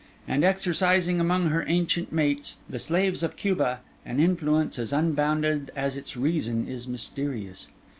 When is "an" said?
4.03-4.19